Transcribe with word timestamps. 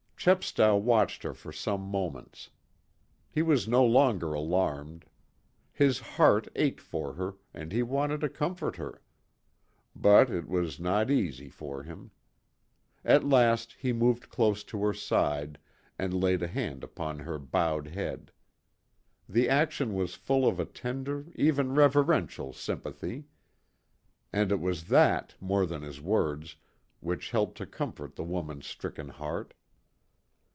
Chepstow 0.23 0.77
watched 0.77 1.23
her 1.23 1.33
for 1.33 1.51
some 1.51 1.81
moments. 1.81 2.51
He 3.31 3.41
was 3.41 3.67
no 3.67 3.83
longer 3.83 4.33
alarmed. 4.35 5.05
His 5.73 5.97
heart 5.97 6.47
ached 6.55 6.79
for 6.79 7.13
her, 7.13 7.37
and 7.55 7.71
he 7.71 7.81
wanted 7.81 8.21
to 8.21 8.29
comfort 8.29 8.75
her. 8.75 9.01
But 9.95 10.29
it 10.29 10.47
was 10.47 10.79
not 10.79 11.09
easy 11.09 11.49
for 11.49 11.81
him. 11.81 12.11
At 13.03 13.23
last 13.23 13.73
he 13.79 13.93
moved 13.93 14.29
close 14.29 14.63
to 14.65 14.79
her 14.83 14.93
side, 14.93 15.57
and 15.97 16.13
laid 16.13 16.43
a 16.43 16.47
hand 16.47 16.83
upon 16.83 17.17
her 17.17 17.39
bowed 17.39 17.87
head. 17.87 18.31
The 19.27 19.49
action 19.49 19.95
was 19.95 20.13
full 20.13 20.47
of 20.47 20.59
a 20.59 20.65
tender, 20.65 21.25
even 21.33 21.73
reverential 21.73 22.53
sympathy. 22.53 23.23
And 24.31 24.51
it 24.51 24.59
was 24.59 24.83
that, 24.89 25.33
more 25.39 25.65
than 25.65 25.81
his 25.81 25.99
words, 25.99 26.57
which 26.99 27.31
helped 27.31 27.57
to 27.57 27.65
comfort 27.65 28.15
the 28.15 28.23
woman's 28.23 28.67
stricken 28.67 29.09
heart. 29.09 29.55